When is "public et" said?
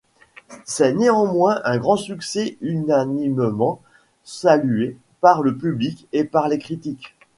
5.55-6.23